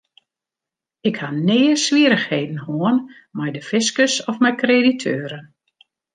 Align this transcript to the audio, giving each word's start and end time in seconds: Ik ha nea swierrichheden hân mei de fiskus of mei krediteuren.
Ik 1.09 1.15
ha 1.21 1.29
nea 1.47 1.75
swierrichheden 1.85 2.57
hân 2.65 2.97
mei 3.35 3.49
de 3.55 3.61
fiskus 3.69 4.13
of 4.29 4.35
mei 4.43 4.55
krediteuren. 4.61 5.45